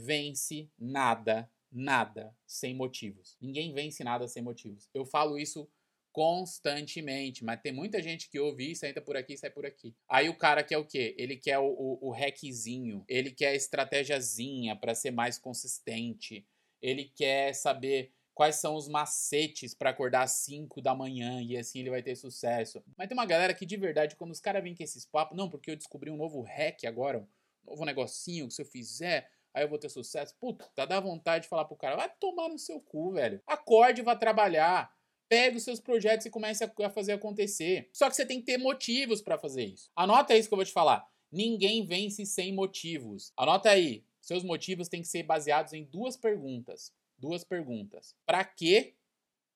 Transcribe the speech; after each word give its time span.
Vence 0.00 0.70
nada, 0.78 1.50
nada 1.72 2.32
sem 2.46 2.72
motivos. 2.72 3.36
Ninguém 3.40 3.72
vence 3.74 4.04
nada 4.04 4.28
sem 4.28 4.40
motivos. 4.40 4.88
Eu 4.94 5.04
falo 5.04 5.36
isso 5.36 5.68
constantemente, 6.12 7.44
mas 7.44 7.60
tem 7.60 7.72
muita 7.72 8.00
gente 8.02 8.28
que 8.30 8.38
ouve 8.38 8.70
isso, 8.70 8.86
entra 8.86 9.02
por 9.02 9.16
aqui 9.16 9.36
sai 9.36 9.50
por 9.50 9.66
aqui. 9.66 9.94
Aí 10.08 10.28
o 10.28 10.36
cara 10.36 10.62
quer 10.62 10.78
o 10.78 10.84
quê? 10.84 11.14
Ele 11.18 11.36
quer 11.36 11.58
o, 11.58 11.66
o, 11.66 12.08
o 12.08 12.10
hackzinho, 12.10 13.04
ele 13.08 13.30
quer 13.30 13.48
a 13.48 13.54
estratégiazinha 13.54 14.74
para 14.76 14.94
ser 14.94 15.10
mais 15.10 15.38
consistente, 15.38 16.46
ele 16.80 17.04
quer 17.04 17.52
saber 17.52 18.12
quais 18.34 18.56
são 18.56 18.76
os 18.76 18.88
macetes 18.88 19.74
para 19.74 19.90
acordar 19.90 20.22
às 20.22 20.30
5 20.30 20.80
da 20.80 20.94
manhã 20.94 21.42
e 21.42 21.56
assim 21.56 21.80
ele 21.80 21.90
vai 21.90 22.02
ter 22.02 22.14
sucesso. 22.14 22.80
Mas 22.96 23.08
tem 23.08 23.16
uma 23.16 23.26
galera 23.26 23.52
que 23.52 23.66
de 23.66 23.76
verdade, 23.76 24.14
quando 24.14 24.30
os 24.30 24.40
caras 24.40 24.62
vêm 24.62 24.76
com 24.76 24.82
esses 24.82 25.04
papos, 25.04 25.36
não, 25.36 25.50
porque 25.50 25.72
eu 25.72 25.76
descobri 25.76 26.08
um 26.08 26.16
novo 26.16 26.40
hack 26.42 26.84
agora, 26.84 27.18
um 27.18 27.70
novo 27.70 27.84
negocinho 27.84 28.46
que 28.46 28.54
se 28.54 28.62
eu 28.62 28.66
fizer, 28.66 29.28
aí 29.52 29.64
eu 29.64 29.68
vou 29.68 29.78
ter 29.78 29.88
sucesso. 29.88 30.34
Puta, 30.38 30.68
dá 30.86 31.00
vontade 31.00 31.44
de 31.44 31.48
falar 31.48 31.64
pro 31.64 31.76
cara, 31.76 31.96
vai 31.96 32.10
tomar 32.20 32.48
no 32.48 32.58
seu 32.58 32.80
cu, 32.80 33.12
velho. 33.12 33.40
Acorde 33.46 34.00
e 34.00 34.04
vá 34.04 34.16
trabalhar. 34.16 34.92
Pega 35.28 35.56
os 35.56 35.62
seus 35.62 35.78
projetos 35.78 36.24
e 36.26 36.30
comece 36.30 36.64
a 36.64 36.90
fazer 36.90 37.12
acontecer. 37.12 37.88
Só 37.92 38.08
que 38.08 38.16
você 38.16 38.24
tem 38.24 38.40
que 38.40 38.46
ter 38.46 38.58
motivos 38.58 39.20
para 39.20 39.38
fazer 39.38 39.64
isso. 39.64 39.90
Anota 39.94 40.36
isso 40.36 40.48
que 40.48 40.54
eu 40.54 40.58
vou 40.58 40.64
te 40.64 40.72
falar. 40.72 41.06
Ninguém 41.30 41.84
vence 41.84 42.24
sem 42.24 42.54
motivos. 42.54 43.32
Anota 43.36 43.70
aí. 43.70 44.04
Seus 44.20 44.42
motivos 44.42 44.88
têm 44.88 45.02
que 45.02 45.08
ser 45.08 45.22
baseados 45.22 45.74
em 45.74 45.84
duas 45.84 46.16
perguntas 46.16 46.92
duas 47.18 47.44
perguntas. 47.44 48.16
Para 48.24 48.44
quê? 48.44 48.94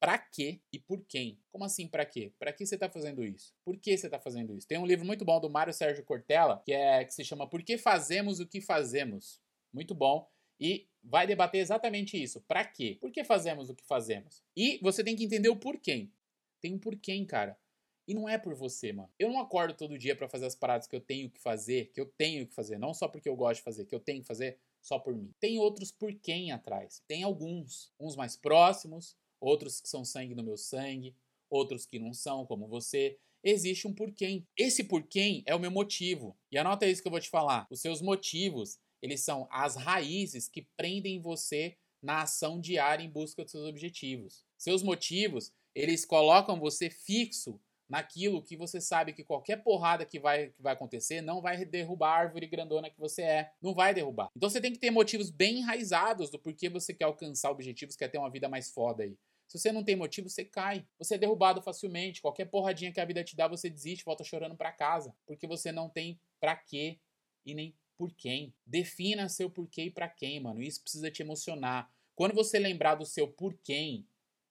Para 0.00 0.18
quê 0.18 0.60
e 0.72 0.80
por 0.80 1.04
quem? 1.06 1.38
Como 1.52 1.64
assim 1.64 1.86
para 1.86 2.04
quê? 2.04 2.32
Para 2.36 2.52
que 2.52 2.66
você 2.66 2.74
está 2.74 2.88
fazendo 2.88 3.24
isso? 3.24 3.54
Por 3.64 3.78
que 3.78 3.96
você 3.96 4.08
está 4.08 4.18
fazendo 4.18 4.56
isso? 4.56 4.66
Tem 4.66 4.78
um 4.78 4.86
livro 4.86 5.06
muito 5.06 5.24
bom 5.24 5.40
do 5.40 5.48
Mário 5.48 5.72
Sérgio 5.72 6.04
Cortella 6.04 6.60
que 6.64 6.72
é 6.72 7.04
que 7.04 7.14
se 7.14 7.24
chama 7.24 7.48
Por 7.48 7.62
que 7.62 7.78
fazemos 7.78 8.40
o 8.40 8.46
que 8.46 8.60
fazemos? 8.60 9.40
Muito 9.72 9.94
bom 9.94 10.28
e 10.60 10.86
vai 11.02 11.26
debater 11.26 11.60
exatamente 11.60 12.20
isso. 12.20 12.40
Para 12.42 12.64
quê? 12.64 12.96
Por 13.00 13.10
que 13.10 13.24
fazemos 13.24 13.68
o 13.68 13.74
que 13.74 13.84
fazemos? 13.84 14.42
E 14.56 14.78
você 14.82 15.02
tem 15.02 15.16
que 15.16 15.24
entender 15.24 15.48
o 15.48 15.56
porquê. 15.56 16.08
Tem 16.60 16.74
um 16.74 16.78
porquê, 16.78 17.24
cara. 17.24 17.58
E 18.06 18.14
não 18.14 18.28
é 18.28 18.36
por 18.36 18.54
você, 18.54 18.92
mano. 18.92 19.10
Eu 19.18 19.30
não 19.30 19.40
acordo 19.40 19.74
todo 19.74 19.98
dia 19.98 20.14
para 20.14 20.28
fazer 20.28 20.46
as 20.46 20.54
paradas 20.54 20.86
que 20.86 20.94
eu 20.94 21.00
tenho 21.00 21.30
que 21.30 21.40
fazer, 21.40 21.90
que 21.92 22.00
eu 22.00 22.06
tenho 22.06 22.46
que 22.46 22.54
fazer, 22.54 22.78
não 22.78 22.92
só 22.92 23.08
porque 23.08 23.28
eu 23.28 23.36
gosto 23.36 23.58
de 23.58 23.64
fazer, 23.64 23.84
que 23.84 23.94
eu 23.94 24.00
tenho 24.00 24.20
que 24.20 24.26
fazer, 24.26 24.58
só 24.80 24.98
por 24.98 25.14
mim. 25.14 25.32
Tem 25.38 25.58
outros 25.58 25.92
por 25.92 26.12
quem 26.14 26.50
atrás. 26.50 27.02
Tem 27.06 27.22
alguns, 27.22 27.92
uns 27.98 28.16
mais 28.16 28.36
próximos, 28.36 29.16
outros 29.40 29.80
que 29.80 29.88
são 29.88 30.04
sangue 30.04 30.34
no 30.34 30.42
meu 30.42 30.56
sangue, 30.56 31.16
outros 31.48 31.86
que 31.86 31.98
não 31.98 32.12
são, 32.12 32.44
como 32.44 32.66
você. 32.66 33.18
Existe 33.44 33.88
um 33.88 33.94
porquê. 33.94 34.44
Esse 34.56 34.84
porquê 34.84 35.42
é 35.46 35.54
o 35.54 35.60
meu 35.60 35.70
motivo. 35.70 36.36
E 36.50 36.58
anota 36.58 36.86
isso 36.86 37.02
que 37.02 37.08
eu 37.08 37.12
vou 37.12 37.20
te 37.20 37.28
falar. 37.28 37.66
Os 37.70 37.80
seus 37.80 38.00
motivos, 38.00 38.78
eles 39.02 39.24
são 39.24 39.48
as 39.50 39.74
raízes 39.76 40.48
que 40.48 40.62
prendem 40.76 41.20
você 41.20 41.76
na 42.00 42.22
ação 42.22 42.60
diária 42.60 43.04
em 43.04 43.10
busca 43.10 43.42
dos 43.42 43.52
seus 43.52 43.66
objetivos. 43.66 44.44
Seus 44.56 44.82
motivos, 44.82 45.52
eles 45.74 46.04
colocam 46.04 46.58
você 46.58 46.88
fixo 46.88 47.60
naquilo 47.88 48.42
que 48.42 48.56
você 48.56 48.80
sabe 48.80 49.12
que 49.12 49.22
qualquer 49.22 49.62
porrada 49.62 50.06
que 50.06 50.18
vai, 50.18 50.48
que 50.48 50.62
vai 50.62 50.72
acontecer 50.72 51.20
não 51.20 51.42
vai 51.42 51.62
derrubar 51.64 52.08
a 52.08 52.18
árvore 52.20 52.46
grandona 52.46 52.88
que 52.88 52.98
você 52.98 53.22
é. 53.22 53.52
Não 53.60 53.74
vai 53.74 53.92
derrubar. 53.92 54.30
Então 54.36 54.48
você 54.48 54.60
tem 54.60 54.72
que 54.72 54.78
ter 54.78 54.90
motivos 54.90 55.30
bem 55.30 55.58
enraizados 55.58 56.30
do 56.30 56.38
porquê 56.38 56.70
você 56.70 56.94
quer 56.94 57.04
alcançar 57.04 57.50
objetivos, 57.50 57.96
quer 57.96 58.08
ter 58.08 58.18
uma 58.18 58.30
vida 58.30 58.48
mais 58.48 58.70
foda 58.70 59.02
aí. 59.02 59.16
Se 59.46 59.58
você 59.58 59.70
não 59.70 59.84
tem 59.84 59.94
motivo, 59.94 60.30
você 60.30 60.46
cai. 60.46 60.86
Você 60.98 61.16
é 61.16 61.18
derrubado 61.18 61.60
facilmente. 61.60 62.22
Qualquer 62.22 62.46
porradinha 62.46 62.90
que 62.90 63.00
a 63.00 63.04
vida 63.04 63.22
te 63.22 63.36
dá, 63.36 63.46
você 63.46 63.68
desiste, 63.68 64.02
volta 64.02 64.24
chorando 64.24 64.56
para 64.56 64.72
casa. 64.72 65.14
Porque 65.26 65.46
você 65.46 65.70
não 65.70 65.90
tem 65.90 66.18
pra 66.40 66.56
quê 66.56 66.98
e 67.44 67.54
nem 67.54 67.76
por 67.96 68.12
quem. 68.12 68.54
Defina 68.66 69.28
seu 69.28 69.50
porquê 69.50 69.84
e 69.84 69.90
pra 69.90 70.08
quem, 70.08 70.40
mano. 70.40 70.62
Isso 70.62 70.82
precisa 70.82 71.10
te 71.10 71.22
emocionar. 71.22 71.90
Quando 72.14 72.34
você 72.34 72.58
lembrar 72.58 72.94
do 72.94 73.06
seu 73.06 73.28
porquê, 73.28 74.04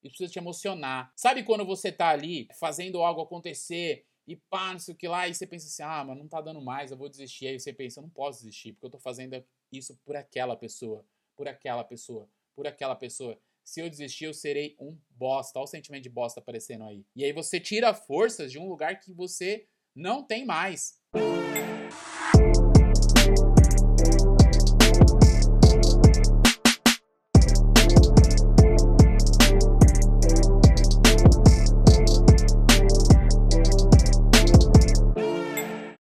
isso 0.03 0.11
precisa 0.11 0.31
te 0.31 0.39
emocionar. 0.39 1.11
Sabe 1.15 1.43
quando 1.43 1.65
você 1.65 1.91
tá 1.91 2.09
ali 2.09 2.47
fazendo 2.59 3.01
algo 3.01 3.21
acontecer 3.21 4.05
e 4.27 4.35
pá, 4.35 4.71
não 4.71 4.79
sei 4.79 4.93
o 4.93 4.97
que 4.97 5.07
lá, 5.07 5.27
e 5.27 5.33
você 5.33 5.45
pensa 5.45 5.67
assim, 5.67 5.83
ah, 5.83 6.03
mas 6.05 6.17
não 6.17 6.27
tá 6.27 6.41
dando 6.41 6.61
mais, 6.61 6.91
eu 6.91 6.97
vou 6.97 7.09
desistir. 7.09 7.47
Aí 7.47 7.59
você 7.59 7.73
pensa, 7.73 7.99
eu 7.99 8.03
não 8.03 8.09
posso 8.09 8.39
desistir, 8.39 8.73
porque 8.73 8.85
eu 8.85 8.91
tô 8.91 8.99
fazendo 8.99 9.43
isso 9.71 9.97
por 10.05 10.15
aquela 10.15 10.55
pessoa, 10.55 11.05
por 11.35 11.47
aquela 11.47 11.83
pessoa, 11.83 12.29
por 12.55 12.67
aquela 12.67 12.95
pessoa. 12.95 13.37
Se 13.63 13.79
eu 13.79 13.89
desistir, 13.89 14.25
eu 14.25 14.33
serei 14.33 14.75
um 14.79 14.97
bosta. 15.11 15.59
Olha 15.59 15.65
o 15.65 15.67
sentimento 15.67 16.03
de 16.03 16.09
bosta 16.09 16.39
aparecendo 16.39 16.83
aí. 16.83 17.05
E 17.15 17.23
aí 17.23 17.31
você 17.31 17.59
tira 17.59 17.93
forças 17.93 18.51
de 18.51 18.59
um 18.59 18.67
lugar 18.67 18.99
que 18.99 19.13
você 19.13 19.67
não 19.95 20.23
tem 20.23 20.45
mais. 20.45 20.99